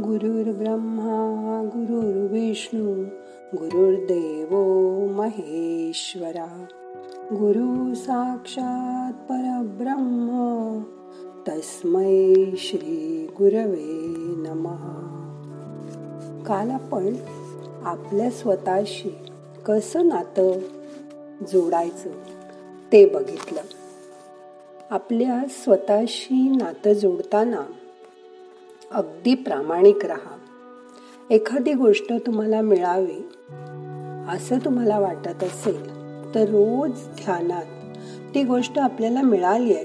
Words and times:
गुरुर्ब्रह्मा 0.00 1.70
गुरुर्विष्णू 1.74 3.04
गुरुर्देव 3.56 4.50
महेश्वरा. 5.16 6.64
गुरु 7.32 7.94
साक्षात 7.94 9.12
परब्रह्म 9.12 10.82
तस्मै 11.48 12.34
श्री 12.56 13.26
गुरवे 13.38 14.04
नमः. 14.36 14.96
काल 16.44 16.70
आपण 16.70 17.14
आपल्या 17.82 18.30
स्वतःशी 18.30 19.16
कसं 19.66 20.06
नातं 20.06 20.58
जोडायचं 21.52 22.10
ते 22.92 23.06
बघितलं. 23.06 23.60
आपल्या 24.90 25.44
स्वतःशी 25.50 26.50
नातं 26.50 26.92
जोडताना 26.92 27.60
अगदी 28.92 29.34
प्रामाणिक 29.34 30.04
राहा. 30.04 30.36
एखादी 31.30 31.72
गोष्ट 31.72 32.12
तुम्हाला 32.12 32.60
मिळावी 32.60 33.18
असं 34.34 34.58
तुम्हाला 34.64 34.98
वाटत 34.98 35.42
असेल 35.42 35.86
तर 36.34 36.40
रोज 36.40 36.90
ध्यानात 36.90 37.96
ती 38.34 38.42
गोष्ट 38.42 38.78
आपल्याला 38.78 39.22
मिळाली 39.22 39.74
आहे. 39.74 39.84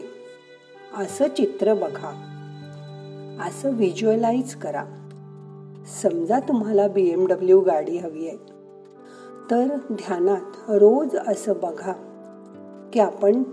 असं 0.98 1.28
चित्र 1.28 1.74
बघा. 1.74 2.12
असं 3.48 3.76
व्हिज्युअलाइज 3.76 4.56
करा. 4.56 4.84
समजा 6.02 6.40
तुम्हाला 6.40 6.88
बी 6.88 7.10
एम 7.10 7.28
डब्ल्यू 7.28 7.60
गाडी 7.60 7.98
हवी 7.98 8.28
आहे 8.28 8.38
तर 9.52 9.76
ध्यानात 9.92 10.70
रोज 10.70 11.16
असं 11.28 11.54
बघा 11.54 11.94
की 12.94 13.00
आपण 13.00 13.44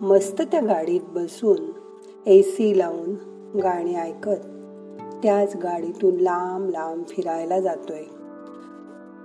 मस्त 0.00 0.42
त्या 0.42 0.60
गाडीत 0.60 1.00
बसून 1.08 1.70
ए 2.26 2.42
सी 2.42 2.78
लावून 2.78 3.14
गाणी 3.58 3.94
ऐकत 3.94 4.50
त्याच 5.24 5.56
गाडीतून 5.56 6.16
लांब 6.16 6.70
लांब 6.70 7.04
फिरायला 7.08 7.60
जातोय. 7.60 8.02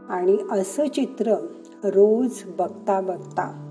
आणि 0.10 0.38
असं 0.52 0.88
चित्र 0.88 1.36
रोज 1.84 2.44
बघता 2.46 3.02
बघता 3.02 3.66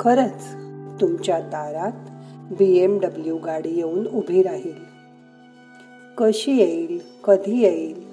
खरंच 0.00 0.54
तुमच्या 1.00 1.40
दारात 1.40 2.10
बी 2.58 2.78
एम 2.78 3.00
डब्ल्यू 3.00 3.38
गाडी 3.38 3.76
येऊन 3.76 4.06
उभी 4.06 4.42
राहील. 4.42 4.84
कशी 6.18 6.56
येईल 6.56 7.00
कधी 7.24 7.62
येईल 7.62 8.06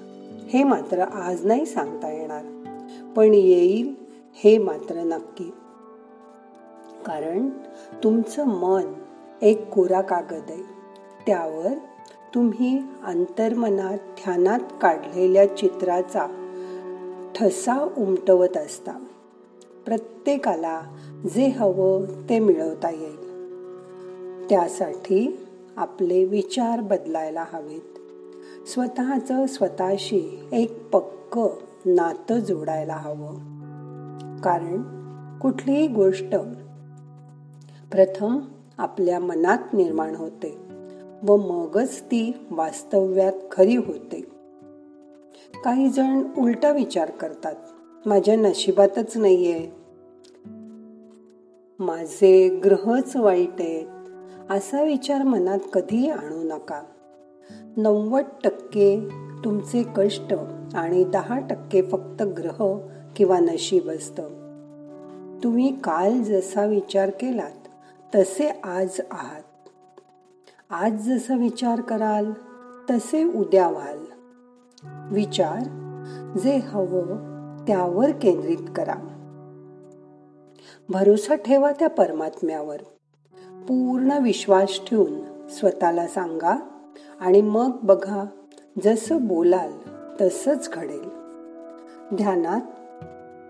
हे 0.48 0.64
मात्र 0.64 0.98
आज 1.00 1.46
नाही 1.46 1.66
सांगता 1.66 2.12
येणार. 2.12 2.44
पण 3.16 3.34
येईल 3.34 3.94
हे 4.44 4.58
मात्र 4.58 4.94
नक्की. 4.94 5.50
कारण 7.06 7.48
तुमचं 8.04 8.44
मन 8.46 8.92
एक 9.42 9.68
कोरा 9.68 10.00
कागद 10.00 10.50
आहे. 10.50 10.62
त्यावर 11.26 11.72
तुम्ही 12.34 12.82
अंतर्मनात 13.04 13.98
ध्यानात 13.98 14.60
काढलेल्या 14.82 15.56
चित्राचा 15.56 16.26
ठसा 17.34 17.88
उमटवत 17.96 18.56
असता. 18.56 18.92
प्रत्येकाला 19.86 20.80
जे 21.34 21.48
हवं 21.48 22.04
ते 22.28 22.38
मिळवता 22.38 22.90
येईल. 22.90 23.26
त्यासाठी 24.48 25.46
आपले 25.76 26.24
विचार 26.24 26.80
बदलायला 26.80 27.44
हवेत. 27.52 27.98
स्वतःचं 28.68 29.46
स्वतःशी 29.46 30.48
एक 30.52 30.90
पक्क 30.90 31.40
नातं 31.86 32.38
जोडायला 32.38 32.94
हवं. 32.94 33.34
कारण 34.40 34.82
कुठलीही 35.38 35.86
गोष्ट 35.86 36.36
प्रथम 37.92 38.38
आपल्या 38.78 39.20
मनात 39.20 39.58
निर्माण 39.72 40.14
होते. 40.14 40.65
व 41.22 41.36
मगच 41.36 42.02
ती 42.02 42.32
वास्तव्यात 42.50 43.32
खरी 43.52 43.76
होते. 43.76 44.26
काही 45.64 45.88
जण 45.88 46.22
उलटा 46.38 46.70
विचार 46.70 47.10
करतात 47.10 47.54
माझ्या 48.06 48.36
नशिबातच 48.36 49.16
नाहीये. 49.16 49.70
माझे 51.78 52.60
ग्रहच 52.64 53.16
वाईट 53.16 53.60
आहेत 53.60 53.86
असा 54.50 54.82
विचार 54.82 55.22
मनात 55.22 55.58
कधी 55.72 56.08
आणू 56.08 56.42
नका. 56.42 56.82
नव्वद 57.76 58.24
टक्के 58.44 59.08
तुमचे 59.44 59.84
कष्ट 59.96 60.34
आणि 60.74 61.04
दहा 61.04 61.38
टक्के 61.38 61.82
फक्त 61.82 62.22
ग्रह 62.22 62.78
किंवा 63.16 63.38
नशीब 63.38 63.90
असत. 63.90 64.20
तुम्ही 65.44 65.80
काल 65.80 66.22
जसा 66.22 66.64
विचार 66.64 67.10
केलात 67.10 67.68
तसे 68.14 68.48
आज 68.64 69.00
आहात. 69.10 69.42
आज 70.70 70.92
जसं 70.92 71.38
विचार 71.38 71.80
कराल 71.80 72.32
तसे 72.90 73.24
उद्या 73.24 73.68
व्हाल. 73.68 73.98
विचार 75.14 75.60
जे 76.38 76.56
हवं 76.56 77.04
त्यावर 77.66 78.10
केंद्रित 78.10 78.70
करा. 78.76 78.94
भरोसा 80.88 81.34
ठेवा 81.34 81.72
त्या 81.72 81.88
परमात्म्यावर. 81.88 82.76
पूर्ण 83.68 84.18
विश्वास 84.18 84.80
ठेवून 84.86 85.48
स्वतःला 85.48 86.06
सांगा 86.06 86.56
आणि 87.20 87.42
मग 87.42 87.70
बघा 87.82 88.24
जसं 88.84 89.26
बोलाल 89.26 89.72
तसंच 90.20 90.70
घडेल. 90.72 91.08
ध्यानात 92.16 92.60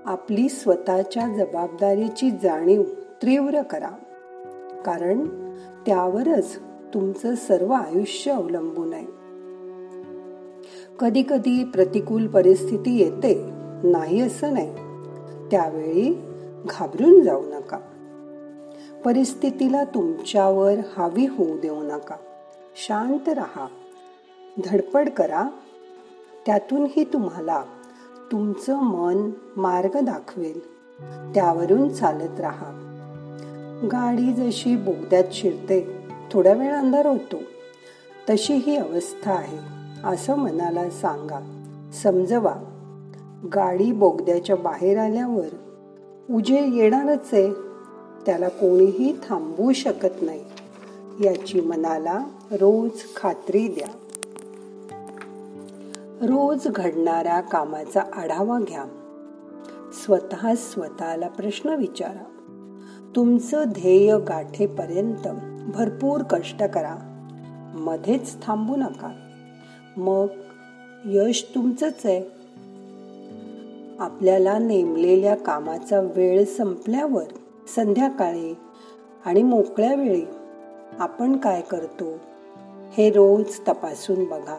आपली 0.06 0.48
स्वतःच्या 0.48 1.36
जबाबदारीची 1.36 2.30
जाणीव 2.30 2.82
तीव्र 3.22 3.62
करा 3.62 3.90
कारण 4.86 5.26
त्यावरच 5.86 6.58
तुमचं 6.94 7.34
सर्व 7.34 7.72
आयुष्य 7.72 8.30
अवलंबून 8.30 8.92
आहे. 8.92 9.06
कधी 10.98 11.22
कधी 11.22 11.64
प्रतिकूल 11.64 12.26
परिस्थिती 12.26 12.98
येते 12.98 13.34
नाही 13.82 14.20
असं 14.20 14.52
नाही. 14.52 14.74
त्यावेळी 15.50 16.22
घाबरून 16.70 17.20
जाऊ 17.20 17.42
नका. 17.46 17.78
परिस्थितीला 19.04 19.84
तुमच्यावर 19.84 20.74
हावी 20.96 21.26
होऊ 21.26 21.58
देऊ 21.58 21.82
नका. 21.82 22.16
शांत 22.76 23.28
राहा. 23.28 23.66
धडपड 24.64 25.08
करा. 25.08 25.44
त्यातूनही 26.46 27.04
तुम्हाला 27.04 27.64
तुमचं 28.32 28.76
मन 28.76 29.30
मार्ग 29.56 30.00
दाखवेल. 30.00 30.76
त्यावरून 31.34 31.88
चालत 31.88 32.40
राहा. 32.40 32.82
गाडी 33.92 34.32
जशी 34.32 34.76
बोगद्यात 34.76 35.24
शिरते 35.32 35.95
थोड्या 36.32 36.52
वेळ 36.52 36.72
अंधार 36.72 37.06
होतो. 37.06 37.36
तशी 38.30 38.54
ही 38.54 38.76
अवस्था 38.76 39.32
आहे 39.32 39.58
असं 40.04 40.34
मनाला 40.34 40.90
सांगा. 40.90 41.40
समजवा. 42.02 42.54
गाडी 43.54 43.92
बोगद्याच्या 43.92 44.56
बाहेर 44.56 44.98
आल्यावर 44.98 45.56
उजे 46.30 46.70
येणारच 46.74 47.28
आहे. 47.32 47.52
त्याला 48.26 48.48
कोणीही 48.48 49.16
थांबवू 49.28 49.72
शकत 49.72 50.22
नाही. 50.22 50.44
याची 51.24 51.60
मनाला 51.60 52.24
रोज 52.52 52.90
खात्री 53.16 53.68
द्या. 53.68 53.88
रोज 56.22 56.68
घडणाऱ्या 56.68 57.40
कामाचा 57.40 58.00
आढावा 58.00 58.58
घ्या. 58.60 58.84
स्वतः 59.92 60.54
स्वतःला 60.54 61.28
प्रश्न 61.28 61.68
विचारा. 61.68 62.24
तुमचं 63.16 63.64
ध्येय 63.66 64.18
गाठेपर्यंत 64.18 65.28
भरपूर 65.74 66.22
कष्ट 66.22 66.62
करा. 66.62 66.96
मध्येच 67.74 68.42
थांबू 68.42 68.76
नका. 68.76 69.12
मग 69.96 70.26
यश 71.04 71.46
तुमचंच 71.54 72.00
आहे. 72.04 72.24
आपल्याला 73.98 74.58
नेमलेल्या 74.58 75.36
कामाचा 75.36 76.00
वेळ 76.00 76.44
संपल्यावर 76.44 77.24
संध्याकाळी 77.76 78.56
आणि 79.24 79.42
मोकळ्या 79.42 79.94
वेळी 79.94 80.24
आपण 80.98 81.36
काय 81.36 81.60
करतो 81.60 82.18
हे 82.92 83.10
रोज 83.10 83.60
तपासून 83.68 84.24
बघा. 84.24 84.58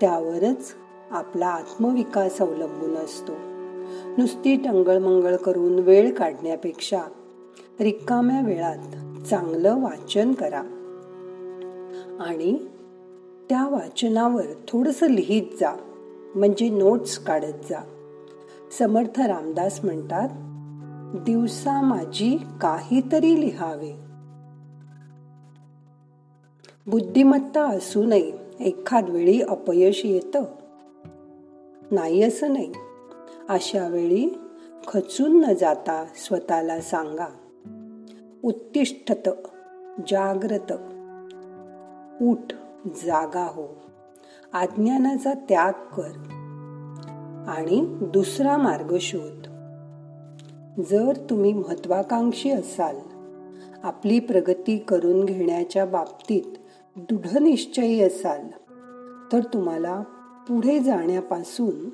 त्यावरच 0.00 0.74
आपला 1.10 1.46
आत्मविकास 1.46 2.38
अवलंबून 2.40 2.96
असतो. 2.96 3.32
नुसती 4.18 4.56
टंगळमंगळ 4.56 5.36
करून 5.36 5.78
वेळ 5.78 6.14
काढण्यापेक्षा 6.14 7.02
रिकाम्या 7.80 8.40
वेळात 8.40 9.05
चांगलं 9.30 9.80
वाचन 9.80 10.32
करा. 10.32 10.62
आणि 12.20 12.58
त्या 13.48 13.68
वाचनावर 13.68 14.44
थोडस 14.68 15.02
लिहित 15.02 15.42
जा 15.60 15.72
म्हणजे 16.34 16.68
नोट्स 16.68 17.18
काढत 17.18 17.70
जा. 17.70 17.80
समर्थ 18.78 19.20
रामदास 19.20 19.84
म्हणतात 19.84 20.28
दिवसा 21.18 21.80
माझी 21.80 22.38
काहीतरी 22.60 23.40
लिहावे. 23.40 23.92
बुद्धिमत्ता 26.86 27.64
असूनही 27.64 28.32
एखाद 28.60 29.10
वेळी 29.10 29.40
अपयश 29.40 30.02
येत. 30.04 30.36
नाही 31.90 32.22
असं 32.22 32.52
नाही. 32.52 32.72
अशा 33.48 33.88
वेळी 33.88 34.38
खचून 34.88 35.40
न 35.40 35.54
जाता 35.54 36.04
स्वतःला 36.16 36.80
सांगा. 36.80 37.26
उत्तिष्ठत 38.44 39.28
जाग्रत 40.08 40.72
उठ 42.22 42.52
जागा 43.04 43.44
हो. 43.44 43.66
अज्ञानाचा 44.52 45.32
त्याग 45.32 45.72
कर. 45.72 46.32
आणि 47.48 47.98
दुसरा 48.00 48.56
मार्ग 48.56 48.96
शोध. 49.00 49.48
जर 50.90 51.12
तुम्ही 51.30 51.52
महत्वाकांक्षी 51.52 52.50
असाल 52.50 52.96
आपली 53.82 54.18
प्रगती 54.18 54.78
करून 54.78 55.24
घेण्याच्या 55.24 55.84
बाबतीत 55.84 56.58
दृढ 56.96 57.38
निश्चयी 57.38 58.02
असाल 58.02 58.48
तर 59.32 59.40
तुम्हाला 59.54 60.00
पुढे 60.48 60.78
जाण्यापासून 60.78 61.88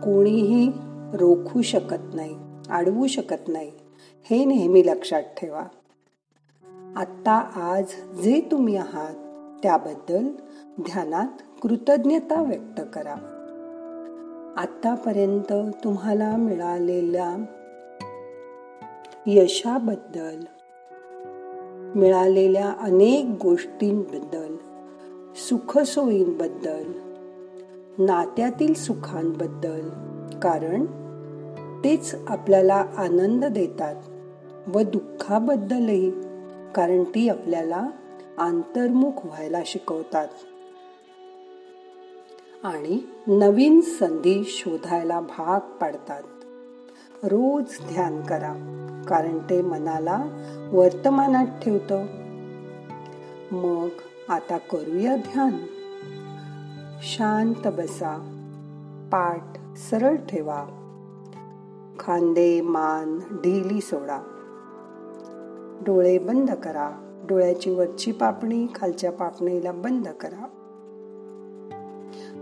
कोणीही 0.00 0.68
रोखू 1.14 1.62
शकत 1.62 2.14
नाही 2.14 2.36
अडवू 2.70 3.06
शकत 3.06 3.48
नाही. 3.48 3.72
हे 4.30 4.44
नेहमी 4.44 4.86
लक्षात 4.86 5.22
ठेवा. 5.22 5.64
आत्ता 6.96 7.34
आज 7.54 7.84
जे 8.22 8.48
तुम्ही 8.50 8.76
आहात 8.76 9.14
त्याबद्दल 9.62 10.28
ध्यानात 10.80 11.28
कृतज्ञता 11.62 12.42
व्यक्त 12.42 12.80
करा. 12.94 13.32
आतापर्यंत 14.56 15.52
तुम्हाला 15.84 16.36
मिळालेल्या 16.36 17.44
यशाबद्दल 19.26 20.40
मिळालेल्या 21.98 22.72
अनेक 22.80 23.24
गोष्टींबद्दल 23.42 24.56
सुखसोयींबद्दल 25.34 26.92
नात्यातील 27.98 28.74
सुखांबद्दल 28.74 29.88
कारण 30.38 30.84
तेच 31.86 32.14
आपल्याला 32.28 32.84
आनंद 32.96 33.44
देतात 33.44 33.94
व 34.68 34.80
दुःखाबद्दलही 34.80 36.10
कारण 36.74 37.04
ती 37.04 37.28
आपल्याला 37.28 37.86
अंतर्मुख 38.38 39.12
व्हायला 39.24 39.58
शिकवतात. 39.66 40.28
आणि 42.62 42.98
नवीन 43.26 43.80
संधी 43.80 44.44
शोधायला 44.46 45.20
भाग 45.20 45.60
पाडतात. 45.76 46.22
रोज 47.24 47.64
ध्यान 47.88 48.22
करा 48.22 48.52
कारण 49.08 49.38
ते 49.38 49.62
मनाला 49.62 50.24
वर्तमानात 50.72 51.46
ठेवतं. 51.46 52.06
मग 53.52 53.88
आता 54.28 54.58
करूया 54.58 55.16
ध्यान. 55.16 55.56
शांत 57.02 57.66
बसा 57.66 58.16
पाठ 59.12 59.76
सरळ 59.76 60.16
ठेवा. 60.16 60.66
खांदे 62.00 62.60
मान 62.60 63.18
ढिली 63.18 63.80
सोडा. 63.80 64.20
डोळे 65.86 66.18
बंद 66.18 66.50
करा. 66.50 66.90
डोळ्याची 67.28 67.70
वरची 67.70 68.12
पापणी 68.12 68.66
खालच्या 68.74 69.12
पापणीला 69.12 69.72
बंद 69.72 70.08
करा. 70.08 70.48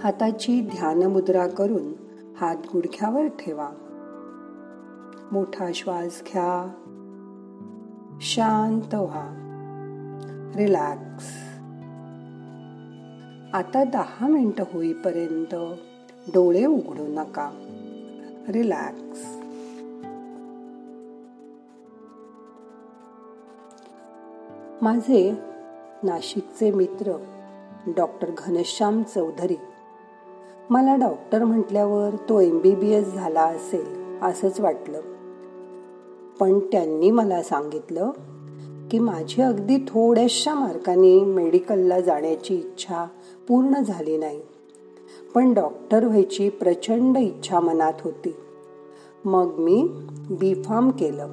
हाताची 0.03 0.61
ध्यान 0.61 1.03
मुद्रा 1.03 1.47
करून 1.47 1.93
हात 2.37 2.57
गुडघ्यावर 2.73 3.27
ठेवा. 3.27 3.71
मोठा 5.33 5.67
श्वास 5.75 6.23
घ्या. 6.33 6.69
शांत 8.21 8.95
व्हा. 8.95 9.41
रिलॅक्स. 10.57 11.25
आता 13.55 13.85
दहा 13.85 14.27
मिनिटं 14.29 14.65
होईपर्यंत 14.73 15.55
डोळे 16.29 16.67
उघडू 16.67 17.05
नका. 17.09 17.51
रिलॅक्स. 18.49 19.44
माझे 24.85 25.35
नाशिकचे 26.03 26.71
मित्र 26.71 27.13
डॉक्टर 27.87 28.31
घनश्याम 28.39 29.03
चौधरी. 29.03 29.57
मला 30.71 30.97
डॉक्टर 30.97 31.45
म्हटल्यावर 31.45 32.17
तो 32.29 32.41
एम 32.41 32.59
बी 32.59 32.75
बी 32.75 32.91
एस 32.91 33.15
झाला 33.15 33.43
असेल 33.43 34.17
असंच 34.23 34.61
वाटलं. 34.61 35.01
पण 36.41 36.59
त्यांनी 36.59 37.11
मला 37.11 37.43
सांगितलं 37.43 38.11
की 38.91 38.99
माझी 38.99 39.43
अगदी 39.43 39.77
थोड्याशा 39.77 40.55
मार्काने 40.55 41.25
मेडिकलला 41.25 42.01
जाण्याची 42.01 42.55
इच्छा 42.55 43.05
पूर्ण 43.49 43.83
झाली 43.83 44.17
नाही. 44.17 44.41
पण 45.35 45.55
डॉक्टर 45.55 46.05
व्हायची 46.05 46.49
प्रचंड 46.49 47.17
इच्छा 47.17 47.61
मनात 47.61 47.95
होती. 48.01 48.37
मग 49.25 49.55
मी 49.59 49.89
बी 50.31 50.63
फार्म 50.63 50.91
केलं. 50.91 51.27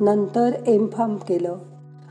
नंतर 0.00 0.50
एम 0.66 0.86
फार्म 0.86 1.16
केलं. 1.16 1.56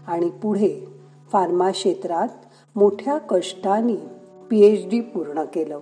आणि 0.10 0.30
पुढे 0.30 0.88
फार्मा 1.32 1.72
क्षेत्रात 1.72 2.28
मोठ्या 2.76 3.18
कष्टाने 3.18 3.96
पी 4.50 4.60
एच 4.60 4.90
डी 4.90 5.02
पूर्ण 5.02 5.44
केलं. 5.44 5.80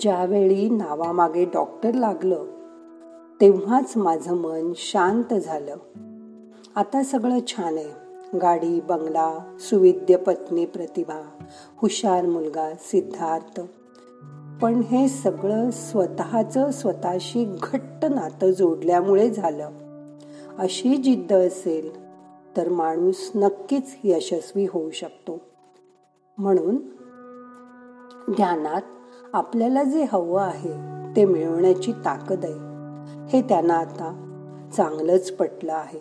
ज्यावेळी 0.00 0.68
नावामागे 0.68 1.44
डॉक्टर 1.44 1.94
लागलं 1.94 2.44
तेव्हाच 3.40 3.96
माझं 3.96 4.36
मन 4.36 4.72
शांत 4.76 5.34
झालं. 5.34 5.76
आता 6.74 7.02
सगळं 7.02 7.38
छान 7.46 7.74
आहे. 7.74 8.06
गाडी 8.38 8.80
बंगला 8.80 9.56
सुविद्य 9.60 10.16
पत्नी 10.16 10.66
प्रतिभा 10.66 11.22
हुशार 11.76 12.26
मुलगा 12.26 12.70
सिद्धार्थ. 12.80 13.60
पण 14.62 14.74
हे 14.74 15.08
सगळं 15.08 15.70
स्वतःचं 15.70 16.70
स्वतःशी 16.70 17.56
घट्ट 17.62 18.04
नातं 18.04 18.50
जोडल्यामुळे 18.50 19.30
झालं. 19.30 19.70
अशी 20.58 20.96
जिद्द 20.96 21.32
असेल 21.32 22.05
तर 22.56 22.68
माणूस 22.68 23.30
नक्कीच 23.34 23.96
यशस्वी 24.04 24.66
होऊ 24.70 24.90
शकतो. 24.90 25.40
म्हणून 26.38 26.76
ध्यानात 28.30 28.82
आपल्याला 29.32 29.82
जे 29.82 30.06
हवं 30.12 30.40
आहे 30.40 30.72
ते 31.16 31.24
मिळवण्याची 31.24 31.92
ताकद 31.92 32.44
आहे. 32.44 32.54
हे 33.26 33.42
त्यांना 33.42 33.74
आता 33.74 34.22
चांगलंच 34.76 35.32
पटलं 35.32 35.74
आहे. 35.74 35.98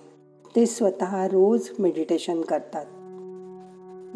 ते 0.56 0.66
स्वतः 0.66 1.28
रोज 1.28 1.70
मेडिटेशन 1.80 2.42
करतात. 2.42 2.86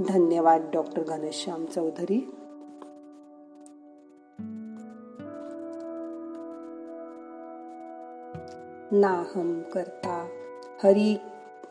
धन्यवाद 0.07 0.69
डॉक्टर 0.73 1.03
घनश्याम 1.03 1.65
चौधरी. 1.65 2.35
नाहम 8.91 9.61
करता 9.73 10.27
हरी 10.83 11.17